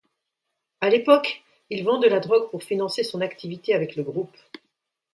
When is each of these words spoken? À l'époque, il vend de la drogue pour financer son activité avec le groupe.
À 0.79 0.89
l'époque, 0.89 1.43
il 1.69 1.83
vend 1.83 1.99
de 1.99 2.07
la 2.07 2.19
drogue 2.19 2.49
pour 2.49 2.63
financer 2.63 3.03
son 3.03 3.21
activité 3.21 3.75
avec 3.75 3.95
le 3.95 4.01
groupe. 4.01 4.35